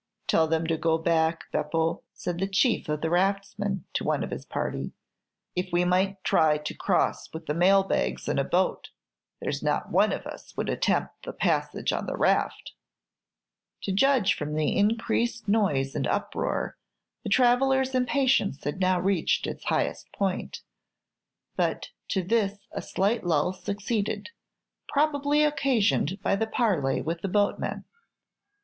[0.25, 4.31] "Tell them to go back, Beppo," said the chief of the raftsmen to one of
[4.31, 4.93] his party.
[5.55, 8.89] "If we might try to cross with the mail bags in a boat,
[9.39, 12.71] there's not one of us would attempt the passage on the raft."
[13.83, 16.79] To judge from the increased noise and uproar,
[17.21, 20.63] the travellers' impatience had now reached its highest point;
[21.55, 24.31] but to this a slight lull succeeded,
[24.87, 27.85] probably occasioned by the parley with the boatman.